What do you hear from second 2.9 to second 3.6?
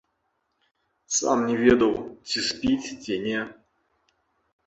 ці не.